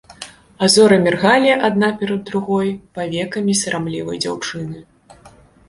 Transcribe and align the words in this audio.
А 0.63 0.69
зоры 0.75 0.95
міргалі 1.07 1.51
адна 1.69 1.89
перад 1.99 2.25
другой 2.31 2.73
павекамі 2.97 3.59
сарамлівай 3.63 4.17
дзяўчыны. 4.27 4.77